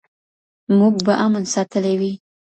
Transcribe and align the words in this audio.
موږ 0.77 0.93
به 1.05 1.13
امن 1.25 1.43
ساتلی 1.53 1.95
وي. 1.99 2.11